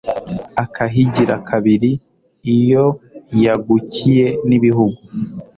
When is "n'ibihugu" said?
4.47-4.99